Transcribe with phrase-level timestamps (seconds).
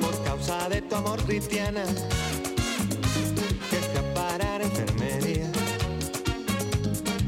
[0.00, 1.84] Por causa de tu amor cristiana,
[3.70, 5.48] que escapar a la enfermería.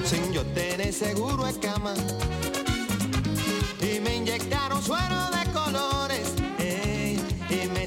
[0.05, 1.95] Sin yo tener seguro de cama.
[3.81, 5.39] Y me inyectaron suero de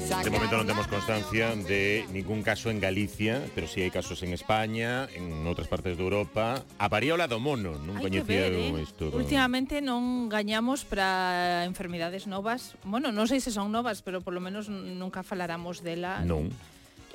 [0.04, 4.36] De momento non temos constancia de ningún caso en Galicia, pero sí hai casos en
[4.36, 6.60] España, en outras partes de Europa.
[6.76, 8.84] A paríola do mono, non hai coñecía ver, eh?
[8.84, 9.08] isto.
[9.08, 9.16] Do...
[9.16, 12.76] Últimamente non gañamos para enfermidades novas.
[12.84, 16.20] Bueno, non sei se son novas, pero polo menos nunca falaramos dela.
[16.20, 16.52] Non.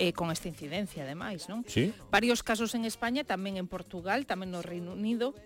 [0.02, 1.61] Eh, con esta incidencia, ademais, non?
[1.69, 1.94] Sí.
[2.09, 5.38] Varios casos en España, tamén en Portugal, tamén no Reino Unido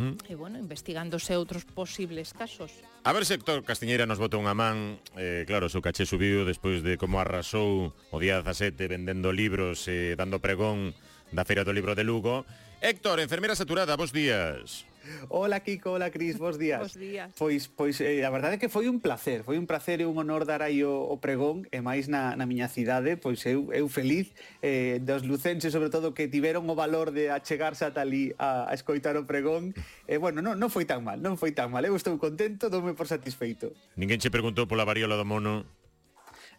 [0.00, 0.32] mm.
[0.32, 2.72] e bueno, investigándose outros posibles casos.
[3.04, 6.48] A ver se Héctor Castiñeira nos bota unha man, eh, claro, o seu caché subiu
[6.48, 10.96] despois de como arrasou o día 17 vendendo libros e eh, dando pregón
[11.30, 12.48] da Feira do Libro de Lugo.
[12.80, 14.88] Héctor, enfermeira saturada, bons días.
[15.28, 16.80] Hola Kiko, hola Cris, bos días.
[16.80, 17.32] Bos días.
[17.36, 20.16] Pois pois eh, a verdade é que foi un placer, foi un placer e un
[20.18, 23.86] honor dar aí o, o pregón e máis na, na miña cidade, pois eu, eu
[23.88, 28.68] feliz eh, dos lucenses sobre todo que tiveron o valor de achegarse ata ali a,
[28.68, 29.72] a escoitar o pregón.
[30.06, 31.82] E eh, bueno, non, non foi tan mal, non foi tan mal.
[31.84, 33.72] Eu estou contento, doume por satisfeito.
[33.96, 35.80] Ninguén che preguntou pola variola do mono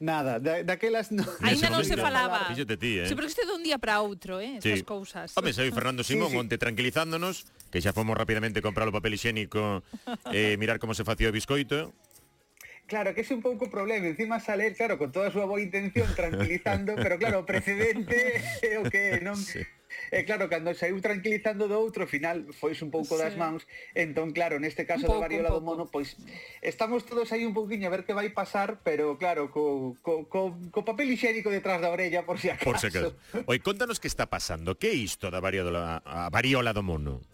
[0.02, 1.24] nada, da, daquelas no...
[1.46, 2.50] Ainda non se falaba.
[2.50, 3.08] Fíxate ti, eh.
[3.08, 4.84] Sí, pero isto é un día para outro, eh, estas sí.
[4.84, 5.30] cousas.
[5.38, 6.42] Home, saiu Fernando Simón sí, sí.
[6.42, 9.82] onte tranquilizándonos que xa fomos rapidamente comprar o papel higiénico
[10.30, 11.96] e eh, mirar como se facía o biscoito.
[12.92, 16.12] Claro, que é un pouco problema, encima sale, claro, con toda a súa boa intención,
[16.12, 19.40] tranquilizando, pero claro, o precedente é o que non...
[19.40, 19.64] Sí.
[20.12, 23.24] E claro, cando saiu tranquilizando do outro, final fois un pouco sí.
[23.24, 23.64] das mans.
[23.96, 26.20] Entón, claro, neste caso pouco, da variola do mono, pois
[26.60, 30.56] estamos todos aí un pouquiño a ver que vai pasar, pero claro, co, co, co,
[30.72, 32.68] co papel higiénico detrás da orella, por si acaso.
[32.68, 33.16] Por si acaso.
[33.48, 34.76] Oi, contanos que está pasando.
[34.76, 37.31] Que é isto da variola, a variola do mono?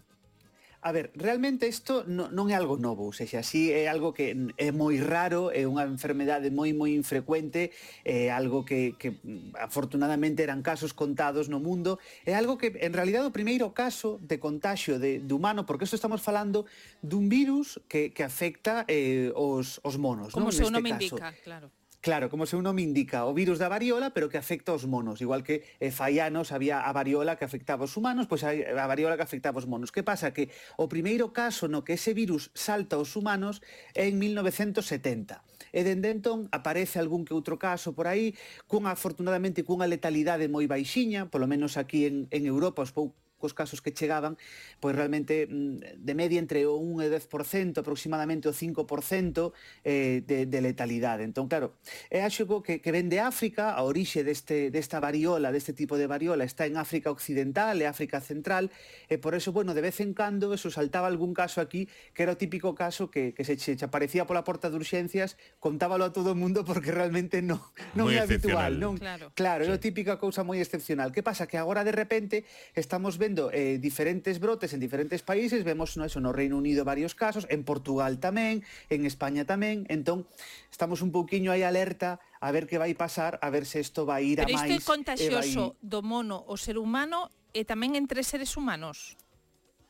[0.80, 4.54] A ver, realmente isto no, non é algo novo, ou seja, así é algo que
[4.54, 7.74] é moi raro, é unha enfermedade moi moi infrecuente,
[8.06, 9.18] é algo que, que
[9.58, 14.38] afortunadamente eran casos contados no mundo, é algo que en realidad o primeiro caso de
[14.38, 16.62] contagio de, de humano, porque isto estamos falando
[17.02, 20.30] dun virus que, que afecta eh, os, os monos.
[20.30, 20.56] Como o no?
[20.56, 21.18] seu nome caso.
[21.18, 21.74] indica, claro.
[22.08, 25.20] Claro, como se seu nome indica, o virus da variola, pero que afecta aos monos.
[25.20, 28.88] Igual que eh, fai anos había a variola que afectaba aos humanos, pois hai a
[28.88, 29.92] variola que afectaba aos monos.
[29.92, 30.32] Que pasa?
[30.32, 30.48] Que
[30.80, 33.60] o primeiro caso no que ese virus salta aos humanos
[33.92, 35.44] é en 1970.
[35.68, 38.32] E dende entón aparece algún que outro caso por aí,
[38.64, 43.54] cunha, afortunadamente, cunha letalidade moi baixiña, polo menos aquí en, en Europa os poucos cos
[43.54, 44.36] casos que chegaban,
[44.82, 49.54] pois realmente mm, de media entre o 1 e 10%, aproximadamente o 5%
[49.86, 51.22] eh, de, de letalidade.
[51.22, 51.78] Entón, claro,
[52.10, 56.10] é axogo que, que ven de África, a orixe deste, desta variola, deste tipo de
[56.10, 58.74] variola, está en África Occidental e África Central,
[59.06, 62.34] e por eso, bueno, de vez en cando, eso saltaba algún caso aquí, que era
[62.34, 66.32] o típico caso que, que se che, aparecía pola porta de urxencias, contábalo a todo
[66.32, 67.60] o mundo porque realmente non,
[67.94, 68.80] non Muy é habitual.
[68.80, 69.70] Non, claro, claro sí.
[69.70, 71.12] é a típica cousa moi excepcional.
[71.12, 71.46] Que pasa?
[71.46, 76.04] Que agora, de repente, estamos vendo vendo eh, diferentes brotes en diferentes países, vemos no,
[76.08, 80.24] eso, no Reino Unido varios casos, en Portugal tamén, en España tamén, entón
[80.72, 84.32] estamos un pouquiño aí alerta a ver que vai pasar, a ver se isto vai
[84.32, 84.64] ir Pero a máis.
[84.64, 85.84] Pero isto é contagioso vai...
[85.84, 89.20] do mono ao ser humano e tamén entre seres humanos.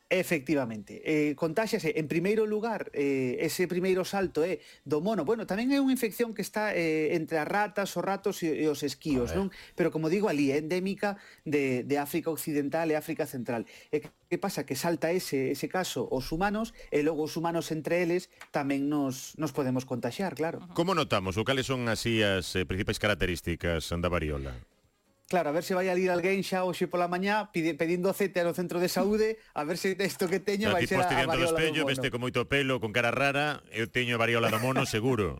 [0.09, 5.21] Efectivamente, eh, contáxase en primeiro lugar eh, ese primeiro salto é eh, do mono.
[5.21, 8.65] Bueno, tamén é unha infección que está eh, entre as ratas, os ratos e, e
[8.65, 9.53] os esquíos, non?
[9.77, 13.69] Pero como digo, ali é endémica de, de África Occidental e África Central.
[13.93, 14.65] E que pasa?
[14.65, 19.37] Que salta ese, ese caso os humanos e logo os humanos entre eles tamén nos,
[19.37, 20.65] nos podemos contaxar, claro.
[20.73, 21.37] Como notamos?
[21.37, 24.57] O cales son así as eh, principais características da variola?
[25.29, 28.41] Claro, a ver se vai a ir alguén xa hoxe pola mañá pide, pedindo aceite
[28.41, 31.29] no centro de saúde, a ver se isto que teño vai ser pois a, a
[31.29, 31.37] variola do mono.
[31.37, 35.37] Do espello, veste con moito pelo, con cara rara, eu teño variola do mono seguro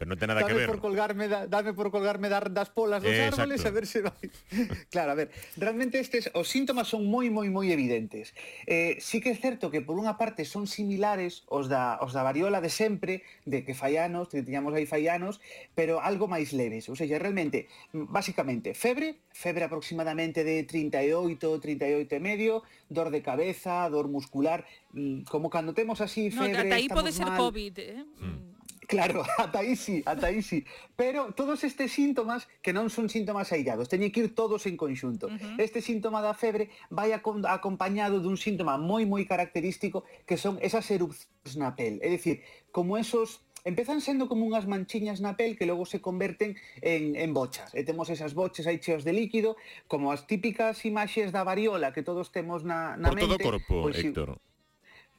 [0.00, 0.72] pero non ten nada dame que ver.
[0.72, 3.68] Por colgarme da, dame por colgarme dar das polas dos eh, árboles exacto.
[3.68, 4.26] a ver se vai.
[4.94, 5.28] claro, a ver,
[5.60, 8.32] realmente estes os síntomas son moi moi moi evidentes.
[8.64, 12.24] Eh, sí que é certo que por unha parte son similares os da os da
[12.24, 15.36] variola de sempre, de que faianos, que tiñamos aí faianos,
[15.76, 22.20] pero algo máis leves, ou seja, realmente basicamente febre, febre aproximadamente de 38, 38 e
[22.24, 24.64] medio, dor de cabeza, dor muscular,
[24.96, 27.36] mm, como cando temos así febre, no, ata aí pode ser mal.
[27.36, 28.00] COVID, eh?
[28.16, 28.50] Mm
[28.90, 30.66] Claro, ata aí sí, ata aí sí.
[30.96, 35.30] Pero todos estes síntomas que non son síntomas aillados, teñen que ir todos en conxunto.
[35.30, 35.62] Uh -huh.
[35.62, 41.54] Este síntoma da febre vai acompañado dun síntoma moi moi característico que son esas erupcións
[41.54, 42.02] na pel.
[42.02, 42.42] É dicir,
[42.74, 47.30] como esos empezan sendo como unhas manchiñas na pel que logo se converten en, en
[47.30, 47.70] bochas.
[47.78, 49.54] E temos esas boches aí cheos de líquido,
[49.86, 53.38] como as típicas imaxes da variola que todos temos na, na Por mente.
[53.38, 54.34] Por todo o corpo, pois, Héctor.
[54.34, 54.49] Si,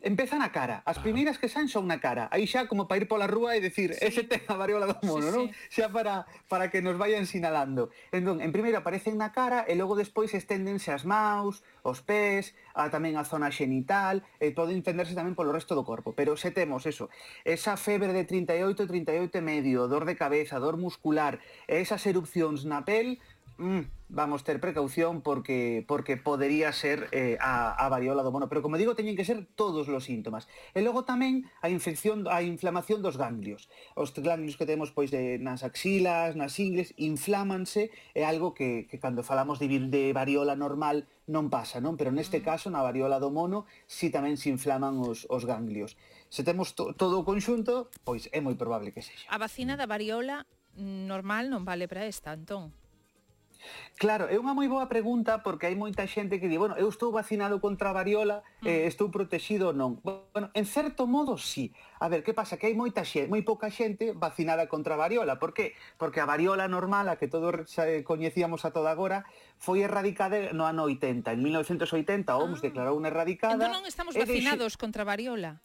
[0.01, 3.05] Empeza na cara, as primeiras que saen son na cara Aí xa como para ir
[3.05, 4.01] pola rúa e decir sí.
[4.01, 5.45] Ese ten a variola do mono, sí, non?
[5.69, 5.77] Sí.
[5.77, 9.93] Xa para, para que nos vayan sinalando Entón, en primeiro aparecen na cara E logo
[9.93, 15.37] despois esténdense as maus, os pés a, Tamén a zona xenital E pode entenderse tamén
[15.37, 17.13] polo resto do corpo Pero se temos eso
[17.45, 21.37] Esa febre de 38, 38 e medio Dor de cabeza, dor muscular
[21.69, 23.21] E esas erupcións na pel
[23.61, 28.65] mm, vamos ter precaución porque porque podería ser eh, a, a variola do mono, pero
[28.65, 30.49] como digo, teñen que ser todos os síntomas.
[30.73, 33.69] E logo tamén a infección a inflamación dos ganglios.
[33.95, 38.99] Os ganglios que temos pois de, nas axilas, nas ingles, inflámanse, é algo que, que
[38.99, 41.95] cando falamos de, de variola normal non pasa, non?
[41.95, 42.43] Pero neste mm.
[42.43, 45.95] caso, na variola do mono, si tamén se inflaman os, os ganglios.
[46.27, 49.29] Se temos to, todo o conxunto, pois é moi probable que sexa.
[49.31, 50.43] A vacina da variola
[50.75, 52.80] normal non vale para esta, Antón.
[53.97, 57.13] Claro, é unha moi boa pregunta porque hai moita xente que di, bueno, eu estou
[57.13, 58.67] vacinado contra a variola, eh, mm.
[58.67, 60.01] eh, estou protegido ou non.
[60.01, 61.69] Bueno, en certo modo sí.
[62.01, 62.57] A ver, que pasa?
[62.57, 65.37] Que hai moita xente, moi pouca xente vacinada contra a variola.
[65.37, 65.77] Por que?
[66.01, 69.29] Porque a variola normal, a que todos eh, coñecíamos a toda agora,
[69.61, 71.37] foi erradicada no ano 80.
[71.37, 72.65] En 1980 a OMS ah.
[72.65, 73.53] declarou unha erradicada.
[73.53, 75.61] Entón non estamos vacinados contra a variola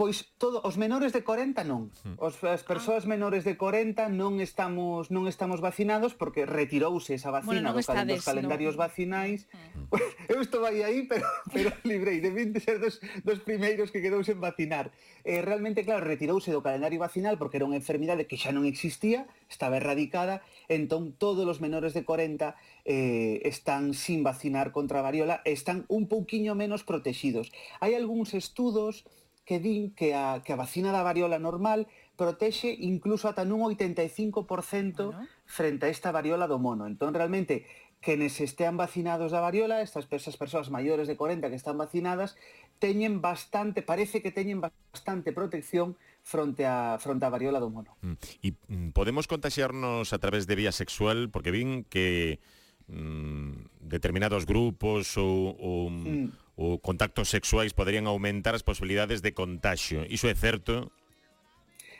[0.00, 1.92] pois todo os menores de 40 non.
[2.00, 2.16] Hmm.
[2.16, 3.10] Os as persoas ah.
[3.12, 7.84] menores de 40 non estamos non estamos vacinados porque retirouse esa vacina bueno, no do
[7.84, 8.88] dos calendarios no.
[8.88, 9.44] vacinais.
[9.90, 10.30] Eh.
[10.30, 14.22] Eu estou aí aí, pero pero librei de vinte ser dos, dos primeiros que quedou
[14.22, 14.94] sen vacinar.
[15.26, 19.26] Eh, realmente claro, retirouse do calendario vacinal porque era unha enfermidade que xa non existía,
[19.50, 22.54] estaba erradicada, entón todos os menores de 40
[22.86, 27.50] eh, están sin vacinar contra a variola, están un pouquiño menos protegidos.
[27.82, 29.04] Hai algúns estudos
[29.50, 34.46] que din que a, que a vacina da variola normal protexe incluso ata nun 85%
[34.46, 35.26] bueno.
[35.42, 36.86] frente a esta variola do mono.
[36.86, 37.66] Entón, realmente,
[37.98, 42.38] quenes estean vacinados da variola, estas esas persoas maiores de 40 que están vacinadas,
[42.78, 47.98] teñen bastante, parece que teñen bastante protección fronte a fronte a variola do mono.
[48.06, 48.16] Mm.
[48.46, 52.38] E mm, podemos contagiarnos a través de vía sexual, porque vin que
[52.86, 60.04] mm, determinados grupos ou, ou, mm o contactos sexuais poderían aumentar as posibilidades de contagio.
[60.12, 60.92] Iso é certo?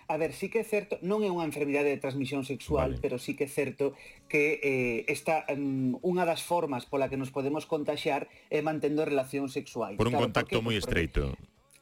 [0.04, 3.00] A ver, sí que é certo, non é unha enfermidade de transmisión sexual, vale.
[3.00, 3.96] pero sí que é certo
[4.28, 9.56] que eh, esta um, unha das formas pola que nos podemos contagiar é mantendo relacións
[9.56, 9.96] sexuais.
[9.96, 11.32] Por un claro, contacto moi estreito.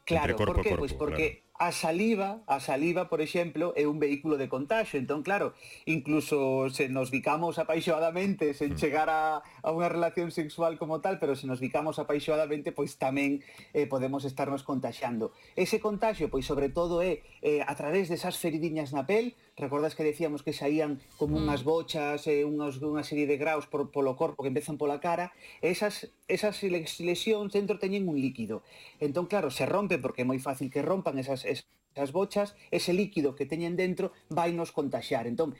[0.06, 0.70] Claro, entre corpo por que?
[0.70, 5.02] Corpo, pois porque claro a saliva, a saliva, por exemplo, é un vehículo de contagio.
[5.02, 5.58] Entón, claro,
[5.90, 8.78] incluso se nos bicamos apaixoadamente sen hmm.
[8.78, 13.42] chegar a, a unha relación sexual como tal, pero se nos bicamos apaixoadamente, pois tamén
[13.74, 15.34] eh, podemos estarnos contaxando.
[15.58, 20.06] Ese contagio, pois sobre todo é eh, a través desas feridiñas na pel, recordas que
[20.06, 21.42] decíamos que saían como hmm.
[21.42, 25.34] unhas bochas, eh, unhas, unha serie de graus por, polo corpo que empezan pola cara,
[25.58, 28.62] esas, esas lesións dentro teñen un líquido.
[29.02, 33.34] Entón, claro, se rompe porque é moi fácil que rompan esas esas bochas, ese líquido
[33.34, 35.26] que teñen dentro vai nos contaxar.
[35.26, 35.56] Entón,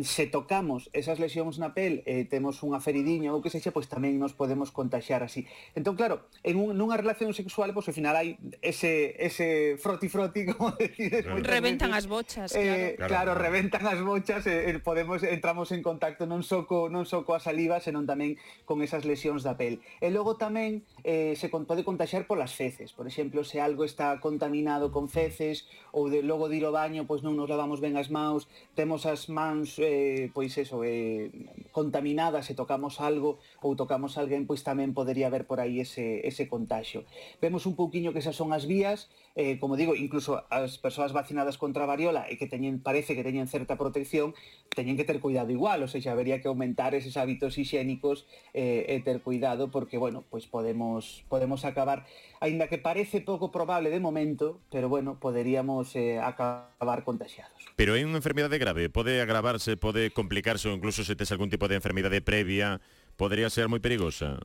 [0.00, 3.92] se tocamos esas lesións na pel e eh, temos unha feridiña ou que sexa, pois
[3.92, 5.44] tamén nos podemos contagiar así.
[5.76, 10.72] Entón, claro, en un, nunha relación sexual, pois ao final hai ese, ese froti-froti, como
[10.80, 11.28] decides.
[11.28, 11.52] Pois, claro.
[11.52, 13.12] Reventan as bochas, eh, claro.
[13.12, 17.28] Claro, reventan as bochas, e, eh, podemos, entramos en contacto non só co, non só
[17.28, 19.84] coa saliva, senón tamén con esas lesións da pel.
[20.00, 22.96] E logo tamén eh, se con, pode contagiar polas feces.
[22.96, 27.04] Por exemplo, se algo está contaminado con feces, ou de, logo de ir ao baño,
[27.04, 31.30] pois non nos lavamos ben as maus, temos as mans eh, pois eso, eh,
[31.72, 36.46] contaminada se tocamos algo ou tocamos alguén, pois tamén podería haber por aí ese, ese
[36.46, 37.08] contaxio.
[37.40, 41.56] Vemos un pouquiño que esas son as vías, eh, como digo, incluso as persoas vacinadas
[41.56, 44.36] contra a variola e que teñen, parece que teñen certa protección,
[44.76, 49.00] teñen que ter cuidado igual, ou seja, habería que aumentar eses hábitos higiénicos eh, e
[49.00, 52.04] ter cuidado porque, bueno, pois podemos, podemos acabar,
[52.44, 57.56] aínda que parece pouco probable de momento, pero bueno, poderíamos eh, acabar contagiados.
[57.76, 61.61] Pero é unha enfermedade grave, pode agravarse, pode complicarse ou incluso se tes algún tipo
[61.62, 62.82] tipo de enfermidade previa
[63.14, 64.42] podría ser moi perigosa?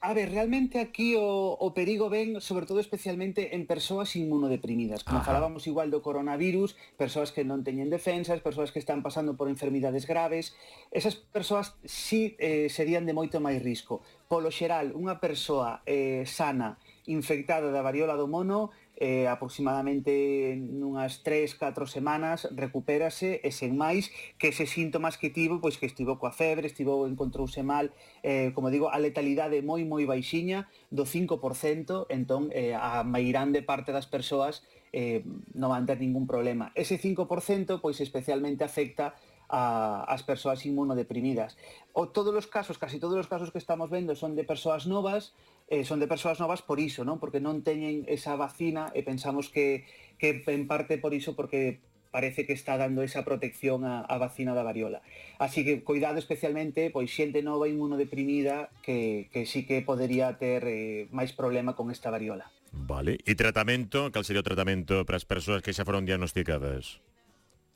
[0.00, 5.04] A ver, realmente aquí o, o perigo ven, sobre todo especialmente en persoas inmunodeprimidas.
[5.04, 5.28] Como Ajá.
[5.36, 10.08] falábamos igual do coronavirus, persoas que non teñen defensas, persoas que están pasando por enfermidades
[10.08, 10.56] graves,
[10.96, 14.00] esas persoas sí eh, serían de moito máis risco.
[14.32, 21.54] Polo xeral, unha persoa eh, sana infectada da variola do mono eh, aproximadamente nunhas 3,
[21.54, 26.34] 4 semanas recupérase e sen máis que ese síntomas que tivo, pois que estivo coa
[26.34, 27.94] febre, estivo encontrouse mal,
[28.26, 33.94] eh, como digo, a letalidade moi moi baixiña do 5%, entón eh, a mairande parte
[33.94, 35.22] das persoas eh,
[35.54, 36.72] non van ter ningún problema.
[36.74, 39.14] Ese 5% pois especialmente afecta
[39.48, 41.56] a, as persoas inmunodeprimidas.
[41.96, 45.32] O todos os casos, casi todos os casos que estamos vendo son de persoas novas,
[45.72, 47.18] eh, son de persoas novas por iso, non?
[47.18, 49.88] Porque non teñen esa vacina e pensamos que,
[50.20, 54.54] que en parte por iso porque parece que está dando esa protección a, a vacina
[54.54, 55.02] da variola.
[55.38, 61.08] Así que cuidado especialmente pois xente nova inmunodeprimida que, que sí que podería ter eh,
[61.12, 62.48] máis problema con esta variola.
[62.72, 67.00] Vale, e tratamento, cal sería o tratamento para as persoas que xa foron diagnosticadas?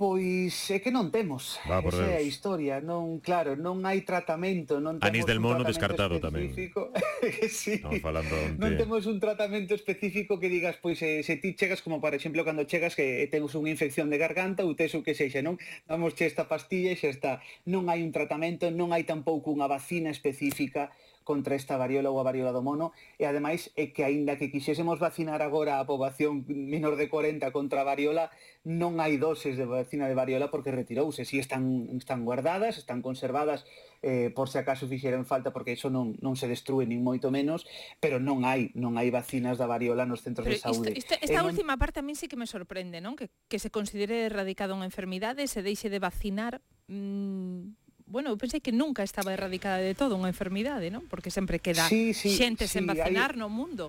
[0.03, 2.11] Pois é que non temos, Va, esa Deus.
[2.11, 6.91] é a historia, non, claro, non hai tratamento, non temos Anís del Mono descartado específico.
[6.91, 7.47] tamén.
[7.47, 7.79] sí.
[7.87, 8.59] No, falando onte.
[8.59, 12.43] non temos un tratamento específico que digas, pois se, se ti chegas como por exemplo
[12.43, 15.63] cando chegas que eh, tens unha infección de garganta ou tes o que sexa, non?
[15.87, 17.33] Damos che esta pastilla e xa está.
[17.71, 20.91] Non hai un tratamento, non hai tampouco unha vacina específica
[21.25, 24.99] contra esta variola ou a variola do mono e ademais é que aínda que quixésemos
[24.99, 28.31] vacinar agora a poboación menor de 40 contra a variola
[28.63, 33.67] non hai doses de vacina de variola porque retirouse, si están, están guardadas, están conservadas
[34.03, 37.67] eh, por se acaso fixeran falta porque iso non, non se destrue nin moito menos,
[37.99, 40.95] pero non hai non hai vacinas da variola nos centros pero de saúde.
[40.95, 43.19] Isto, isto, esta eh, última parte a min sí que me sorprende, non?
[43.19, 47.82] Que, que se considere erradicada unha enfermidade e se deixe de vacinar mmm,
[48.13, 51.09] bueno, eu pensei que nunca estaba erradicada de todo unha enfermidade, non?
[51.09, 53.41] Porque sempre queda sí, sí, xente sí, sen vacinar hay...
[53.41, 53.89] no mundo.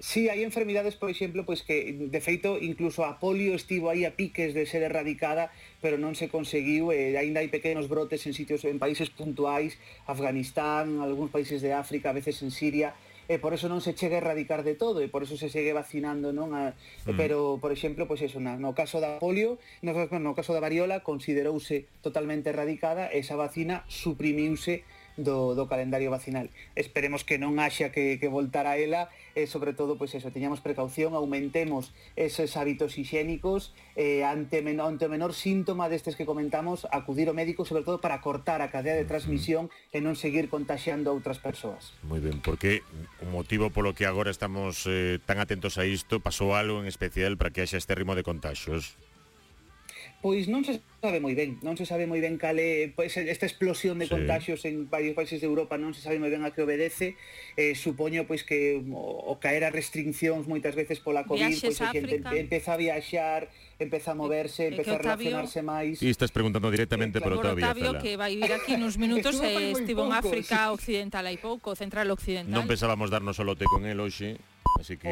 [0.00, 4.16] Sí, hai enfermidades, por exemplo, pois que de feito incluso a polio estivo aí a
[4.16, 5.52] piques de ser erradicada,
[5.82, 9.76] pero non se conseguiu, e aínda hai pequenos brotes en sitios en países puntuais,
[10.08, 12.96] Afganistán, algúns países de África, a veces en Siria,
[13.30, 15.70] e por eso non se chega a erradicar de todo e por eso se segue
[15.70, 17.14] vacinando non a, mm.
[17.14, 20.58] pero por exemplo pois pues eso na, no caso da polio no, no caso da
[20.58, 24.82] variola considerouse totalmente erradicada esa vacina suprimiuse
[25.22, 26.48] do, do calendario vacinal.
[26.74, 29.08] Esperemos que non haxa que, que voltar a ela
[29.38, 35.06] e sobre todo, pois eso, teñamos precaución, aumentemos esos hábitos higiénicos eh, ante, men ante
[35.06, 38.98] o menor síntoma destes que comentamos, acudir ao médico sobre todo para cortar a cadea
[38.98, 41.94] de transmisión e non seguir contagiando a outras persoas.
[42.02, 42.82] Moi ben, porque
[43.22, 47.38] o motivo polo que agora estamos eh, tan atentos a isto pasou algo en especial
[47.38, 48.98] para que haxa este ritmo de contagios.
[50.20, 53.48] Pois non se sabe moi ben, non se sabe moi ben cal é pois, esta
[53.48, 54.12] explosión de sí.
[54.12, 57.16] contagios en varios países de Europa, non se sabe moi ben a que obedece.
[57.56, 61.80] Eh, supoño pois que o, o caer a restriccións moitas veces pola COVID, Viaxes pois
[61.80, 62.36] a xente África.
[62.36, 63.48] empeza a viaxar,
[63.80, 66.04] empeza a moverse, e, empeza a relacionarse máis.
[66.04, 67.64] E estás preguntando directamente eh, claro, por Otavio.
[67.64, 70.76] Otavio que vai vir aquí nuns minutos e eh, estivo en África sí.
[70.76, 72.52] Occidental hai pouco, Central Occidental.
[72.52, 74.36] Non pensábamos darnos o lote con el hoxe,
[74.76, 75.08] así que